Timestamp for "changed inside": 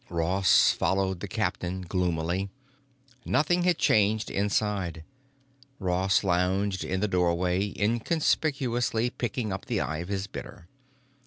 3.77-5.03